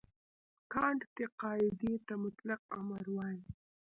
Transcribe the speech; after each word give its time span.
کانټ 0.73 0.99
دې 1.15 1.25
قاعدې 1.41 1.93
ته 2.07 2.13
مطلق 2.23 2.61
امر 2.79 3.03
وايي. 3.15 3.41